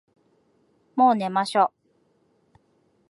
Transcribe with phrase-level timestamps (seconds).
[0.95, 1.71] もう寝ましょ。